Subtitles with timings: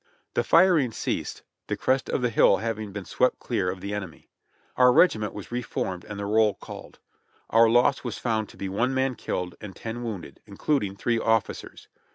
[0.33, 4.29] The firing ceased, the crest of the hill having been swept clear of the enemy.
[4.75, 6.97] Our regiment was reformed and the roll called.
[7.51, 11.19] Our loss was found to be one man killed and ten wounded, includ ing three
[11.19, 11.87] officers.